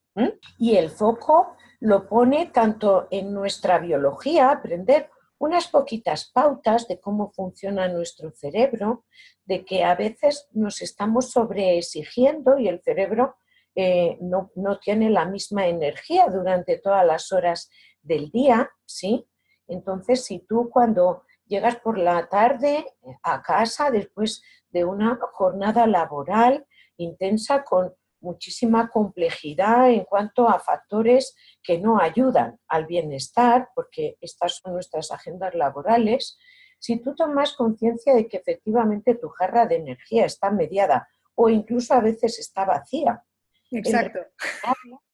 y 0.58 0.76
el 0.76 0.90
foco 0.90 1.56
lo 1.78 2.08
pone 2.08 2.46
tanto 2.46 3.06
en 3.10 3.32
nuestra 3.32 3.78
biología, 3.78 4.50
aprender 4.50 5.08
unas 5.38 5.68
poquitas 5.68 6.30
pautas 6.30 6.86
de 6.86 7.00
cómo 7.00 7.32
funciona 7.32 7.88
nuestro 7.88 8.30
cerebro, 8.32 9.06
de 9.46 9.64
que 9.64 9.84
a 9.84 9.94
veces 9.94 10.48
nos 10.52 10.82
estamos 10.82 11.30
sobreexigiendo 11.30 12.58
y 12.58 12.68
el 12.68 12.82
cerebro 12.82 13.36
eh, 13.74 14.18
no, 14.20 14.50
tiene 14.80 15.10
la 15.10 15.24
misma 15.24 15.66
energía 15.66 16.26
durante 16.26 16.78
todas 16.78 17.06
las 17.06 17.30
horas 17.32 17.70
del 18.02 18.30
día, 18.30 18.70
¿sí? 18.84 19.26
Entonces, 19.68 20.24
si 20.24 20.40
tú 20.40 20.68
cuando 20.70 21.24
llegas 21.46 21.76
por 21.76 21.98
la 21.98 22.28
tarde 22.28 22.84
a 23.22 23.42
casa 23.42 23.90
después 23.90 24.42
de 24.70 24.84
una 24.84 25.18
jornada 25.32 25.86
laboral 25.86 26.66
intensa 26.96 27.64
con 27.64 27.94
muchísima 28.20 28.88
complejidad 28.88 29.90
en 29.90 30.04
cuanto 30.04 30.48
a 30.48 30.58
factores 30.58 31.34
que 31.62 31.78
no 31.78 31.98
ayudan 31.98 32.58
al 32.68 32.86
bienestar, 32.86 33.68
porque 33.74 34.16
estas 34.20 34.56
son 34.56 34.74
nuestras 34.74 35.10
agendas 35.10 35.54
laborales, 35.54 36.38
si 36.78 37.00
tú 37.00 37.14
tomas 37.14 37.54
conciencia 37.54 38.14
de 38.14 38.26
que 38.26 38.38
efectivamente 38.38 39.14
tu 39.14 39.28
jarra 39.28 39.66
de 39.66 39.76
energía 39.76 40.24
está 40.24 40.50
mediada 40.50 41.08
o 41.34 41.48
incluso 41.48 41.94
a 41.94 42.00
veces 42.00 42.38
está 42.38 42.64
vacía, 42.64 43.22
Exacto. 43.70 44.20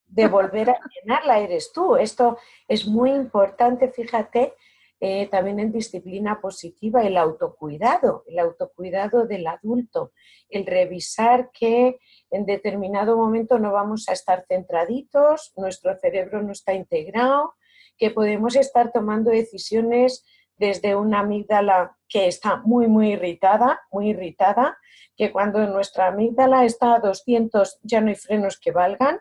De 0.07 0.29
volver 0.29 0.71
a 0.71 0.81
llenarla 0.95 1.41
eres 1.41 1.73
tú. 1.73 1.97
Esto 1.97 2.39
es 2.69 2.87
muy 2.87 3.11
importante, 3.11 3.89
fíjate, 3.89 4.55
eh, 4.99 5.29
también 5.31 5.61
en 5.61 5.73
disciplina 5.73 6.41
positiva, 6.41 7.03
el 7.03 7.19
autocuidado, 7.19 8.25
el 8.27 8.39
autocuidado 8.39 9.27
del 9.27 9.47
adulto, 9.47 10.13
el 10.49 10.65
revisar 10.65 11.51
que 11.51 11.99
en 12.31 12.47
determinado 12.47 13.17
momento 13.17 13.59
no 13.59 13.73
vamos 13.73 14.09
a 14.09 14.15
estar 14.15 14.47
centraditos, 14.49 15.53
nuestro 15.57 15.95
cerebro 15.99 16.43
no 16.43 16.53
está 16.53 16.73
integrado, 16.73 17.55
que 17.99 18.11
podemos 18.11 18.57
estar 18.57 18.91
tomando 18.91 19.31
decisiones 19.31 20.25
desde 20.57 20.97
una 20.97 21.21
amígdala 21.21 21.97
que 22.09 22.29
está 22.29 22.57
muy, 22.57 22.87
muy 22.87 23.13
irritada, 23.13 23.81
muy 23.91 24.11
irritada, 24.11 24.79
que 25.17 25.33
cuando 25.33 25.67
nuestra 25.67 26.09
amígdala 26.09 26.65
está 26.65 26.95
a 26.95 27.01
200 27.01 27.81
ya 27.83 28.01
no 28.01 28.09
hay 28.09 28.15
frenos 28.15 28.59
que 28.59 28.71
valgan. 28.71 29.19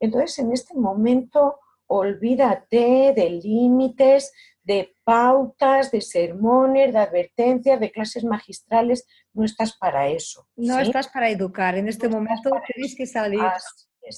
Entonces, 0.00 0.38
en 0.38 0.52
este 0.52 0.74
momento, 0.74 1.60
olvídate 1.86 3.12
de 3.14 3.30
límites, 3.30 4.32
de 4.62 4.96
pautas, 5.04 5.92
de 5.92 6.00
sermones, 6.00 6.92
de 6.92 6.98
advertencias, 6.98 7.78
de 7.78 7.92
clases 7.92 8.24
magistrales. 8.24 9.06
No 9.32 9.44
estás 9.44 9.76
para 9.76 10.08
eso. 10.08 10.48
No 10.56 10.78
estás 10.80 11.08
para 11.08 11.30
educar. 11.30 11.76
En 11.76 11.88
este 11.88 12.08
momento 12.08 12.50
tienes 12.74 12.96
que 12.96 13.06
salir. 13.06 13.40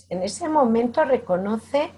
En 0.08 0.22
ese 0.22 0.48
momento 0.48 1.04
reconoce 1.04 1.90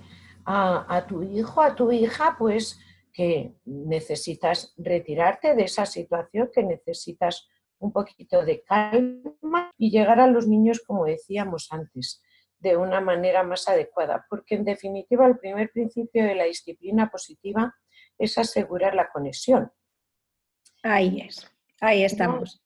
a, 0.45 0.85
a 0.97 1.07
tu 1.07 1.23
hijo, 1.23 1.63
a 1.63 1.75
tu 1.75 1.93
hija, 1.93 2.37
pues 2.39 2.81
que 3.13 3.55
necesitas 3.65 4.75
retirarte 4.77 5.55
de 5.55 5.65
esa 5.65 5.87
situación, 5.87 6.51
que 6.53 6.63
necesitas 6.63 7.49
un 7.79 7.93
poquito 7.93 8.45
de 8.45 8.63
calma 8.63 9.73
y 9.77 9.91
llegar 9.91 10.21
a 10.21 10.27
los 10.27 10.47
niños, 10.47 10.81
como 10.87 11.07
decíamos 11.07 11.69
antes, 11.71 12.23
de 12.59 12.77
una 12.77 13.01
manera 13.01 13.43
más 13.43 13.69
adecuada, 13.69 14.27
porque 14.29 14.55
en 14.55 14.65
definitiva 14.65 15.27
el 15.27 15.39
primer 15.39 15.71
principio 15.71 16.25
de 16.25 16.35
la 16.35 16.45
disciplina 16.45 17.11
positiva 17.11 17.75
es 18.19 18.37
asegurar 18.37 18.95
la 18.95 19.09
conexión. 19.11 19.73
Ahí 20.83 21.23
es, 21.23 21.51
ahí 21.81 22.05
estamos. 22.05 22.63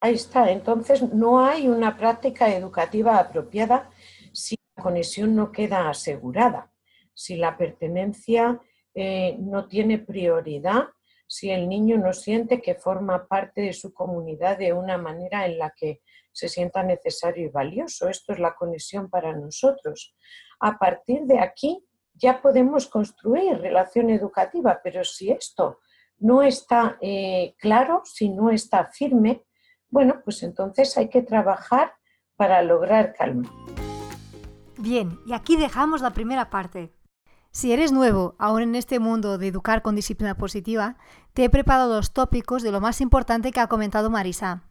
ahí 0.00 0.14
está, 0.14 0.50
entonces 0.50 1.02
no 1.02 1.44
hay 1.44 1.68
una 1.68 1.96
práctica 1.96 2.54
educativa 2.54 3.18
apropiada 3.18 3.90
si 4.32 4.56
la 4.76 4.82
conexión 4.82 5.36
no 5.36 5.52
queda 5.52 5.90
asegurada, 5.90 6.72
si 7.12 7.36
la 7.36 7.56
pertenencia 7.56 8.60
eh, 8.94 9.36
no 9.38 9.66
tiene 9.66 9.98
prioridad 9.98 10.84
si 11.26 11.50
el 11.50 11.68
niño 11.68 11.96
no 11.98 12.12
siente 12.12 12.60
que 12.60 12.74
forma 12.74 13.26
parte 13.26 13.62
de 13.62 13.72
su 13.72 13.92
comunidad 13.92 14.58
de 14.58 14.72
una 14.72 14.98
manera 14.98 15.46
en 15.46 15.58
la 15.58 15.72
que 15.76 16.02
se 16.32 16.48
sienta 16.48 16.82
necesario 16.82 17.46
y 17.46 17.50
valioso. 17.50 18.08
Esto 18.08 18.32
es 18.32 18.38
la 18.38 18.54
conexión 18.54 19.08
para 19.08 19.34
nosotros. 19.34 20.14
A 20.60 20.78
partir 20.78 21.22
de 21.22 21.38
aquí 21.38 21.84
ya 22.12 22.40
podemos 22.40 22.86
construir 22.86 23.58
relación 23.58 24.10
educativa, 24.10 24.80
pero 24.82 25.04
si 25.04 25.30
esto 25.30 25.80
no 26.18 26.42
está 26.42 26.98
eh, 27.00 27.54
claro, 27.58 28.02
si 28.04 28.28
no 28.28 28.50
está 28.50 28.86
firme, 28.86 29.42
bueno, 29.88 30.20
pues 30.24 30.42
entonces 30.42 30.96
hay 30.96 31.08
que 31.08 31.22
trabajar 31.22 31.92
para 32.36 32.62
lograr 32.62 33.14
calma. 33.14 33.50
Bien, 34.78 35.18
y 35.26 35.32
aquí 35.32 35.56
dejamos 35.56 36.02
la 36.02 36.10
primera 36.10 36.50
parte. 36.50 36.92
Si 37.54 37.72
eres 37.72 37.92
nuevo 37.92 38.34
aún 38.38 38.62
en 38.62 38.74
este 38.74 38.98
mundo 38.98 39.38
de 39.38 39.46
educar 39.46 39.80
con 39.80 39.94
disciplina 39.94 40.36
positiva, 40.36 40.96
te 41.34 41.44
he 41.44 41.50
preparado 41.50 41.94
los 41.94 42.12
tópicos 42.12 42.64
de 42.64 42.72
lo 42.72 42.80
más 42.80 43.00
importante 43.00 43.52
que 43.52 43.60
ha 43.60 43.68
comentado 43.68 44.10
Marisa. 44.10 44.64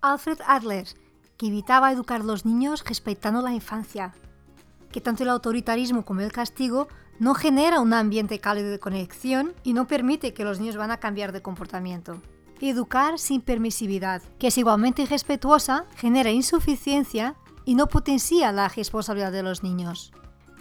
Alfred 0.00 0.38
Adler, 0.46 0.88
que 1.36 1.48
evitaba 1.48 1.92
educar 1.92 2.22
a 2.22 2.24
los 2.24 2.46
niños 2.46 2.82
respetando 2.86 3.42
la 3.42 3.52
infancia, 3.52 4.14
que 4.90 5.02
tanto 5.02 5.22
el 5.22 5.28
autoritarismo 5.28 6.06
como 6.06 6.22
el 6.22 6.32
castigo 6.32 6.88
no 7.18 7.34
genera 7.34 7.80
un 7.80 7.92
ambiente 7.92 8.38
cálido 8.38 8.70
de 8.70 8.80
conexión 8.80 9.52
y 9.62 9.74
no 9.74 9.86
permite 9.86 10.32
que 10.32 10.44
los 10.44 10.60
niños 10.60 10.78
van 10.78 10.92
a 10.92 10.96
cambiar 10.96 11.32
de 11.32 11.42
comportamiento. 11.42 12.22
Educar 12.62 13.18
sin 13.18 13.42
permisividad, 13.42 14.22
que 14.38 14.46
es 14.46 14.56
igualmente 14.56 15.02
irrespetuosa, 15.02 15.84
genera 15.96 16.30
insuficiencia 16.30 17.36
y 17.66 17.74
no 17.74 17.86
potencia 17.88 18.50
la 18.50 18.68
responsabilidad 18.68 19.30
de 19.30 19.42
los 19.42 19.62
niños. 19.62 20.10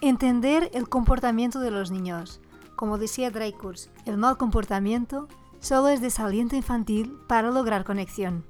Entender 0.04 0.72
el 0.74 0.90
comportamiento 0.90 1.60
de 1.60 1.70
los 1.70 1.92
niños. 1.92 2.42
Como 2.76 2.98
decía 2.98 3.30
Dreykus, 3.30 3.90
el 4.08 4.18
mal 4.18 4.36
comportamiento 4.36 5.28
solo 5.60 5.90
es 5.90 6.02
desaliento 6.02 6.56
infantil 6.56 7.20
para 7.28 7.52
lograr 7.52 7.84
conexión. 7.84 8.44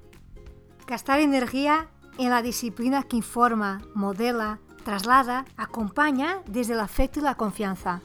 Gastar 0.88 1.20
energía 1.20 1.90
en 2.18 2.30
la 2.30 2.42
disciplina 2.42 3.04
que 3.04 3.18
informa, 3.18 3.82
modela, 3.94 4.60
traslada, 4.86 5.44
acompaña 5.58 6.42
desde 6.48 6.72
el 6.72 6.80
afecto 6.80 7.20
y 7.20 7.24
la 7.24 7.36
confianza. 7.36 8.02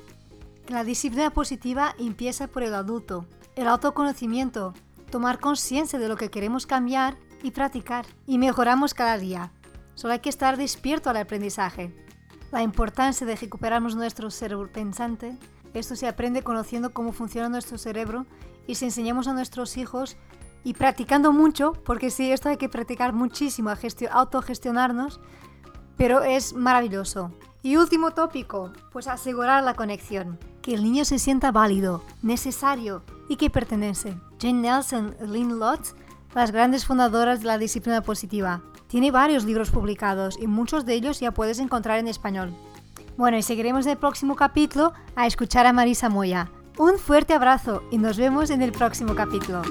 La 0.66 0.82
disciplina 0.82 1.30
positiva 1.30 1.94
empieza 2.00 2.48
por 2.48 2.64
el 2.64 2.74
adulto. 2.74 3.26
El 3.54 3.68
autoconocimiento, 3.68 4.74
tomar 5.08 5.38
conciencia 5.38 6.00
de 6.00 6.08
lo 6.08 6.16
que 6.16 6.32
queremos 6.32 6.66
cambiar 6.66 7.16
y 7.44 7.52
practicar. 7.52 8.06
Y 8.26 8.38
mejoramos 8.38 8.92
cada 8.92 9.18
día. 9.18 9.52
Solo 9.94 10.14
hay 10.14 10.18
que 10.18 10.30
estar 10.30 10.56
despierto 10.56 11.10
al 11.10 11.18
aprendizaje. 11.18 12.05
La 12.52 12.62
importancia 12.62 13.26
de 13.26 13.36
recuperarnos 13.36 13.96
nuestro 13.96 14.30
cerebro 14.30 14.70
pensante, 14.70 15.36
esto 15.74 15.96
se 15.96 16.06
aprende 16.06 16.42
conociendo 16.42 16.92
cómo 16.92 17.12
funciona 17.12 17.48
nuestro 17.48 17.76
cerebro 17.76 18.24
y 18.66 18.76
si 18.76 18.84
enseñamos 18.84 19.26
a 19.28 19.32
nuestros 19.32 19.76
hijos 19.76 20.16
y 20.64 20.74
practicando 20.74 21.32
mucho, 21.32 21.72
porque 21.84 22.10
sí, 22.10 22.32
esto 22.32 22.48
hay 22.48 22.56
que 22.56 22.68
practicar 22.68 23.12
muchísimo, 23.12 23.70
a 23.70 23.78
autogestionarnos, 24.10 25.20
pero 25.96 26.22
es 26.22 26.54
maravilloso. 26.54 27.32
Y 27.62 27.76
último 27.76 28.12
tópico, 28.12 28.72
pues 28.92 29.08
asegurar 29.08 29.62
la 29.64 29.74
conexión, 29.74 30.38
que 30.62 30.74
el 30.74 30.82
niño 30.82 31.04
se 31.04 31.18
sienta 31.18 31.52
válido, 31.52 32.02
necesario 32.22 33.02
y 33.28 33.36
que 33.36 33.50
pertenece. 33.50 34.16
Jane 34.40 34.62
Nelson, 34.62 35.16
Lynn 35.20 35.58
Lotz, 35.58 35.94
las 36.34 36.52
grandes 36.52 36.84
fundadoras 36.84 37.40
de 37.40 37.46
la 37.46 37.58
disciplina 37.58 38.02
positiva. 38.02 38.62
Tiene 38.88 39.10
varios 39.10 39.44
libros 39.44 39.70
publicados 39.70 40.38
y 40.40 40.46
muchos 40.46 40.86
de 40.86 40.94
ellos 40.94 41.20
ya 41.20 41.32
puedes 41.32 41.58
encontrar 41.58 41.98
en 41.98 42.08
español. 42.08 42.54
Bueno, 43.16 43.36
y 43.36 43.42
seguiremos 43.42 43.86
en 43.86 43.92
el 43.92 43.98
próximo 43.98 44.36
capítulo 44.36 44.92
a 45.14 45.26
escuchar 45.26 45.66
a 45.66 45.72
Marisa 45.72 46.08
Moya. 46.08 46.50
Un 46.78 46.98
fuerte 46.98 47.32
abrazo 47.32 47.82
y 47.90 47.98
nos 47.98 48.18
vemos 48.18 48.50
en 48.50 48.62
el 48.62 48.72
próximo 48.72 49.14
capítulo. 49.14 49.62